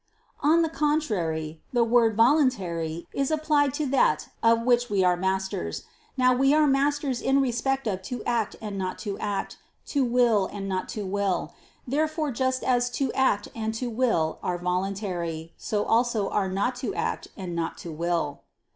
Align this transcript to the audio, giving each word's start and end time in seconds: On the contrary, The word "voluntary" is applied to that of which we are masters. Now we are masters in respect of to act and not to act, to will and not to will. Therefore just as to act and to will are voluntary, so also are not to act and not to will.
On 0.39 0.63
the 0.63 0.67
contrary, 0.69 1.61
The 1.73 1.83
word 1.83 2.17
"voluntary" 2.17 3.05
is 3.13 3.29
applied 3.29 3.71
to 3.75 3.85
that 3.89 4.29
of 4.41 4.63
which 4.63 4.89
we 4.89 5.03
are 5.03 5.15
masters. 5.15 5.83
Now 6.17 6.33
we 6.33 6.55
are 6.55 6.65
masters 6.65 7.21
in 7.21 7.39
respect 7.39 7.85
of 7.85 8.01
to 8.01 8.23
act 8.23 8.55
and 8.61 8.79
not 8.79 8.97
to 9.05 9.19
act, 9.19 9.59
to 9.93 10.03
will 10.03 10.47
and 10.47 10.67
not 10.67 10.89
to 10.97 11.05
will. 11.05 11.53
Therefore 11.87 12.31
just 12.31 12.63
as 12.63 12.89
to 12.97 13.13
act 13.13 13.49
and 13.53 13.75
to 13.75 13.91
will 13.91 14.39
are 14.41 14.57
voluntary, 14.57 15.53
so 15.55 15.83
also 15.85 16.29
are 16.31 16.49
not 16.49 16.75
to 16.77 16.95
act 16.95 17.27
and 17.37 17.55
not 17.55 17.77
to 17.85 17.91
will. 17.91 18.41